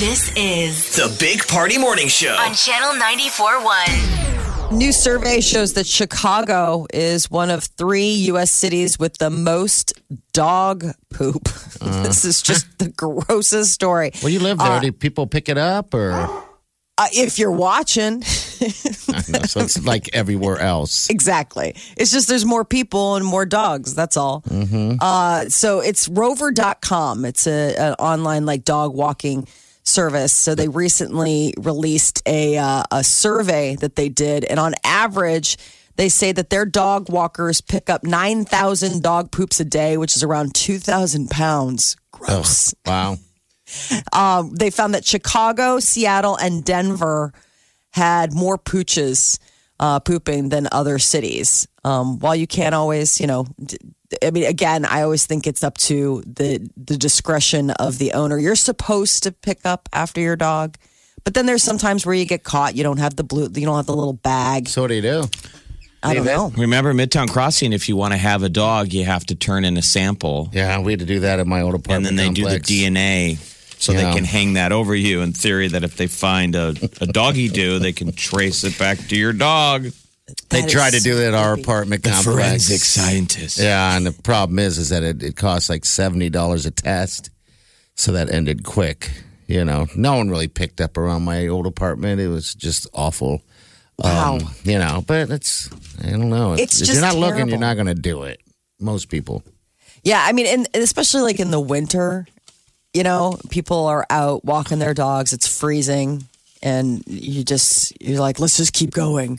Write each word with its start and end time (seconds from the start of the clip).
This 0.00 0.34
is 0.34 0.96
The 0.96 1.14
Big 1.20 1.46
Party 1.46 1.76
Morning 1.76 2.08
Show. 2.08 2.34
on 2.34 2.54
Channel 2.54 2.98
94.1. 3.00 4.72
New 4.72 4.92
survey 4.92 5.40
shows 5.42 5.74
that 5.74 5.86
Chicago 5.86 6.86
is 6.92 7.30
one 7.30 7.50
of 7.50 7.64
three 7.64 8.08
U.S. 8.32 8.50
cities 8.50 8.98
with 8.98 9.18
the 9.18 9.28
most 9.30 9.92
dog 10.32 10.84
poop. 11.10 11.44
this 11.82 12.24
is 12.24 12.40
just 12.40 12.78
the 12.78 12.88
grossest 12.88 13.72
story. 13.72 14.12
Well, 14.22 14.30
you 14.30 14.40
live 14.40 14.56
there. 14.58 14.68
Uh, 14.68 14.80
Do 14.80 14.90
people 14.92 15.26
pick 15.26 15.48
it 15.50 15.58
up, 15.58 15.92
or 15.92 16.12
Uh, 16.12 17.06
if 17.12 17.38
you're 17.38 17.52
watching, 17.52 18.20
No, 18.20 19.42
so 19.44 19.60
it's 19.60 19.84
like 19.84 20.08
everywhere 20.14 20.58
else? 20.60 21.10
exactly. 21.10 21.74
It's 21.96 22.10
just 22.10 22.26
there's 22.28 22.46
more 22.46 22.64
people 22.64 23.16
and 23.16 23.24
more 23.24 23.44
dogs. 23.44 23.94
That's 23.94 24.16
all. 24.16 24.42
Mm-hmm. 24.48 24.96
Uh, 25.00 25.48
so 25.50 25.80
it's 25.80 26.08
rover.com. 26.08 27.24
It's 27.26 27.46
an 27.46 27.94
online 27.94 28.46
like 28.46 28.64
dog 28.64 28.94
walking 28.94 29.46
service. 29.82 30.32
So 30.32 30.54
they 30.54 30.68
recently 30.68 31.54
released 31.58 32.22
a 32.26 32.58
uh, 32.58 32.82
a 32.90 33.04
survey 33.04 33.76
that 33.76 33.96
they 33.96 34.08
did, 34.08 34.44
and 34.44 34.60
on 34.60 34.74
average, 34.84 35.56
they 35.96 36.08
say 36.08 36.32
that 36.32 36.50
their 36.50 36.64
dog 36.66 37.10
walkers 37.10 37.60
pick 37.60 37.90
up 37.90 38.04
nine 38.04 38.44
thousand 38.44 39.02
dog 39.02 39.30
poops 39.30 39.60
a 39.60 39.64
day, 39.64 39.96
which 39.96 40.16
is 40.16 40.22
around 40.22 40.54
two 40.54 40.78
thousand 40.78 41.30
pounds. 41.30 41.96
Gross. 42.12 42.74
Wow. 42.86 43.16
Um, 44.12 44.52
they 44.52 44.70
found 44.70 44.94
that 44.94 45.04
Chicago, 45.04 45.78
Seattle, 45.78 46.34
and 46.36 46.64
Denver 46.64 47.32
had 47.90 48.32
more 48.32 48.58
pooches 48.58 49.38
uh, 49.78 50.00
pooping 50.00 50.48
than 50.48 50.68
other 50.72 50.98
cities. 50.98 51.68
Um, 51.84 52.18
while 52.18 52.34
you 52.34 52.48
can't 52.48 52.74
always, 52.74 53.20
you 53.20 53.28
know, 53.28 53.46
d- 53.64 53.78
I 54.24 54.30
mean, 54.30 54.44
again, 54.44 54.84
I 54.84 55.02
always 55.02 55.26
think 55.26 55.46
it's 55.46 55.62
up 55.62 55.76
to 55.78 56.22
the 56.26 56.68
the 56.76 56.96
discretion 56.96 57.70
of 57.70 57.98
the 57.98 58.12
owner. 58.12 58.38
You're 58.38 58.56
supposed 58.56 59.22
to 59.24 59.32
pick 59.32 59.60
up 59.64 59.88
after 59.92 60.20
your 60.20 60.36
dog, 60.36 60.76
but 61.24 61.34
then 61.34 61.46
there's 61.46 61.62
sometimes 61.62 62.04
where 62.04 62.14
you 62.14 62.24
get 62.26 62.42
caught. 62.42 62.74
You 62.74 62.82
don't 62.82 62.98
have 62.98 63.16
the 63.16 63.24
blue, 63.24 63.48
you 63.54 63.66
don't 63.66 63.76
have 63.76 63.86
the 63.86 63.94
little 63.96 64.12
bag. 64.14 64.68
So 64.68 64.82
what 64.82 64.88
do 64.88 64.94
you 64.94 65.02
do? 65.02 65.24
I 66.02 66.14
don't 66.14 66.24
know. 66.24 66.50
Remember 66.56 66.94
Midtown 66.94 67.28
Crossing, 67.28 67.72
if 67.74 67.88
you 67.88 67.94
want 67.94 68.12
to 68.12 68.18
have 68.18 68.42
a 68.42 68.48
dog, 68.48 68.92
you 68.92 69.04
have 69.04 69.26
to 69.26 69.34
turn 69.34 69.64
in 69.66 69.76
a 69.76 69.82
sample. 69.82 70.48
Yeah, 70.52 70.80
we 70.80 70.92
had 70.92 71.00
to 71.00 71.06
do 71.06 71.20
that 71.20 71.40
at 71.40 71.46
my 71.46 71.60
old 71.60 71.74
apartment. 71.74 72.08
And 72.08 72.18
then 72.18 72.32
they 72.34 72.40
complex. 72.40 72.66
do 72.66 72.74
the 72.74 72.86
DNA 72.86 73.38
so 73.78 73.92
Yeah. 73.92 74.08
they 74.10 74.14
can 74.16 74.24
hang 74.24 74.54
that 74.54 74.72
over 74.72 74.94
you 74.94 75.20
in 75.20 75.34
theory 75.34 75.68
that 75.68 75.84
if 75.84 75.96
they 75.98 76.06
find 76.06 76.54
a, 76.56 76.74
a 77.02 77.06
doggy 77.06 77.48
do, 77.48 77.78
they 77.78 77.92
can 77.92 78.12
trace 78.12 78.64
it 78.64 78.78
back 78.78 78.98
to 79.08 79.16
your 79.16 79.34
dog. 79.34 79.88
They 80.50 80.62
That 80.62 80.70
tried 80.70 80.92
to 80.94 81.00
do 81.00 81.18
it 81.18 81.28
at 81.28 81.34
our 81.34 81.54
creepy. 81.54 81.62
apartment 81.62 82.02
The 82.02 82.10
complex. 82.10 82.36
forensic 82.66 82.80
scientist. 82.80 83.58
Yeah, 83.58 83.96
and 83.96 84.06
the 84.06 84.12
problem 84.12 84.58
is, 84.58 84.78
is 84.78 84.88
that 84.90 85.02
it, 85.02 85.22
it 85.22 85.36
costs 85.36 85.68
like 85.68 85.84
seventy 85.84 86.30
dollars 86.30 86.66
a 86.66 86.70
test, 86.70 87.30
so 87.94 88.12
that 88.12 88.30
ended 88.32 88.64
quick. 88.64 89.10
You 89.46 89.64
know, 89.64 89.86
no 89.96 90.16
one 90.16 90.30
really 90.30 90.48
picked 90.48 90.80
up 90.80 90.96
around 90.96 91.22
my 91.24 91.48
old 91.48 91.66
apartment. 91.66 92.20
It 92.20 92.28
was 92.28 92.54
just 92.54 92.86
awful. 92.94 93.42
Wow. 93.98 94.36
Um, 94.36 94.50
you 94.64 94.78
know, 94.78 95.04
but 95.06 95.30
it's 95.30 95.68
I 96.04 96.10
don't 96.10 96.30
know. 96.30 96.54
It's 96.54 96.80
if 96.80 96.86
just 96.86 96.92
you're 96.92 97.02
not 97.02 97.16
looking, 97.16 97.48
you're 97.48 97.58
not 97.58 97.74
going 97.74 97.86
to 97.88 97.94
do 97.94 98.22
it. 98.22 98.40
Most 98.80 99.08
people. 99.08 99.42
Yeah, 100.02 100.22
I 100.24 100.32
mean, 100.32 100.46
and 100.46 100.68
especially 100.74 101.20
like 101.22 101.38
in 101.40 101.50
the 101.50 101.60
winter, 101.60 102.26
you 102.94 103.02
know, 103.02 103.38
people 103.50 103.86
are 103.86 104.06
out 104.08 104.44
walking 104.44 104.78
their 104.78 104.94
dogs. 104.94 105.32
It's 105.34 105.46
freezing, 105.46 106.24
and 106.62 107.02
you 107.06 107.44
just 107.44 107.92
you're 108.00 108.20
like, 108.20 108.40
let's 108.40 108.56
just 108.56 108.72
keep 108.72 108.92
going. 108.92 109.38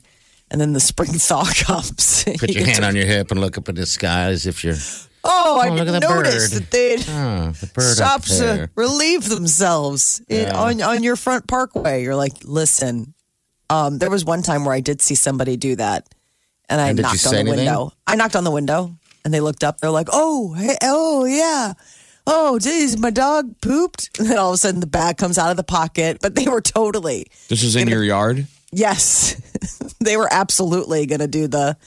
And 0.51 0.59
then 0.61 0.73
the 0.73 0.79
spring 0.79 1.11
thaw 1.13 1.45
comes. 1.65 2.23
Put 2.37 2.49
You 2.49 2.59
your 2.59 2.67
hand 2.67 2.85
on 2.85 2.95
your 2.95 3.05
hip 3.05 3.31
and 3.31 3.39
look 3.41 3.57
up 3.57 3.67
at 3.69 3.75
the 3.75 3.85
sky 3.85 4.25
as 4.29 4.45
if 4.45 4.63
you're. 4.63 4.75
Oh, 5.23 5.59
I 5.59 5.69
Oh, 5.69 5.75
didn't 5.75 5.95
at 5.95 6.01
the 6.01 6.07
notice 6.09 6.49
bird. 6.53 6.61
that 6.63 6.71
they'd 6.71 6.99
Oh, 7.09 7.51
the 7.51 7.81
stop 7.81 8.23
to 8.23 8.69
relieve 8.75 9.29
themselves 9.29 10.21
in, 10.27 10.49
on 10.49 10.81
on 10.81 11.03
your 11.03 11.15
front 11.15 11.47
parkway. 11.47 12.03
You're 12.03 12.15
like, 12.15 12.33
listen. 12.43 13.13
Um, 13.69 13.99
there 13.99 14.09
was 14.09 14.25
one 14.25 14.41
time 14.43 14.65
where 14.65 14.73
I 14.75 14.81
did 14.81 15.01
see 15.01 15.15
somebody 15.15 15.55
do 15.57 15.75
that, 15.77 16.07
and 16.67 16.81
I 16.81 16.89
And 16.89 17.01
knocked 17.01 17.25
on 17.27 17.33
the 17.33 17.39
anything? 17.39 17.57
window. 17.59 17.93
I 18.05 18.15
knocked 18.15 18.35
on 18.35 18.43
the 18.43 18.51
window, 18.51 18.97
and 19.23 19.33
they 19.33 19.39
looked 19.39 19.63
up. 19.63 19.79
They're 19.79 19.89
like, 19.91 20.09
"Oh, 20.11 20.53
hey, 20.53 20.75
oh 20.83 21.23
yeah." 21.25 21.73
Oh, 22.27 22.59
geez, 22.59 22.97
my 22.99 23.09
dog 23.11 23.55
pooped. 23.61 24.09
And 24.19 24.27
then 24.29 24.37
all 24.37 24.49
of 24.49 24.55
a 24.55 24.57
sudden 24.57 24.79
the 24.79 24.87
bag 24.87 25.17
comes 25.17 25.37
out 25.37 25.49
of 25.51 25.57
the 25.57 25.63
pocket. 25.63 26.17
But 26.21 26.35
they 26.35 26.47
were 26.47 26.61
totally, 26.61 27.25
This 27.47 27.63
is 27.63 27.75
in 27.75 27.87
your 27.87 28.03
yard? 28.03 28.45
Yes, 28.71 29.35
they 29.99 30.17
were 30.17 30.27
absolutely 30.31 31.05
going 31.05 31.19
to 31.21 31.27
do 31.27 31.47
the 31.47 31.77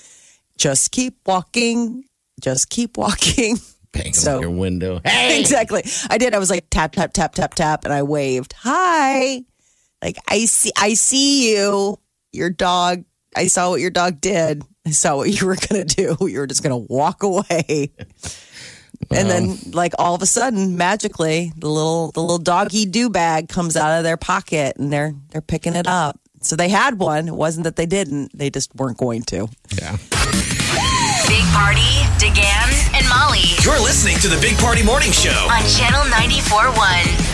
just 0.56 0.90
keep 0.92 1.18
walking, 1.26 2.04
just 2.40 2.70
keep 2.70 2.96
walking. 2.96 3.58
Bang 3.92 4.12
So- 4.12 4.40
your 4.40 4.50
window. 4.50 5.00
Hey, 5.04 5.40
Exactly. 5.44 5.84
I 6.10 6.18
did. 6.18 6.34
I 6.34 6.38
was 6.38 6.50
like 6.50 6.66
tap 6.70 6.92
tap 6.92 7.12
tap 7.12 7.34
tap 7.34 7.54
tap, 7.54 7.84
and 7.84 7.92
I 7.92 8.02
waved. 8.02 8.54
Hi. 8.58 9.42
Like 10.02 10.16
I 10.28 10.44
see. 10.46 10.70
I 10.76 10.94
see 10.94 11.52
you. 11.54 11.98
Your 12.32 12.50
dog. 12.50 13.04
I 13.36 13.46
saw 13.46 13.70
what 13.70 13.80
your 13.80 13.90
dog 13.90 14.20
did. 14.20 14.62
I 14.86 14.90
saw 14.90 15.16
what 15.16 15.30
you 15.30 15.46
were 15.46 15.56
gonna 15.56 15.84
do. 15.84 16.16
You 16.28 16.40
were 16.40 16.46
just 16.46 16.62
gonna 16.62 16.76
walk 16.76 17.22
away. 17.22 17.92
And 19.10 19.28
then, 19.30 19.58
like 19.72 19.92
all 19.98 20.14
of 20.14 20.22
a 20.22 20.26
sudden, 20.26 20.76
magically, 20.76 21.52
the 21.56 21.68
little 21.68 22.10
the 22.12 22.20
little 22.20 22.38
doggy 22.38 22.86
do 22.86 23.10
bag 23.10 23.48
comes 23.48 23.76
out 23.76 23.98
of 23.98 24.02
their 24.04 24.16
pocket, 24.16 24.76
and 24.76 24.92
they're 24.92 25.14
they're 25.30 25.40
picking 25.40 25.74
it 25.74 25.86
up. 25.86 26.18
So 26.44 26.56
they 26.56 26.68
had 26.68 26.98
one. 26.98 27.26
It 27.26 27.34
wasn't 27.34 27.64
that 27.64 27.76
they 27.76 27.86
didn't. 27.86 28.36
They 28.36 28.50
just 28.50 28.74
weren't 28.74 28.98
going 28.98 29.22
to. 29.24 29.48
Yeah. 29.80 29.96
Big 31.26 31.44
Party, 31.56 31.80
DeGan, 32.20 32.94
and 32.94 33.08
Molly 33.08 33.40
You're 33.64 33.80
listening 33.80 34.18
to 34.18 34.28
The 34.28 34.38
Big 34.40 34.58
Party 34.58 34.82
Morning 34.82 35.10
Show. 35.10 35.30
on 35.50 35.62
Channel 35.66 36.02
94.1. 36.12 37.33